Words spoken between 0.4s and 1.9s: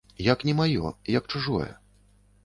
не маё, як чужое.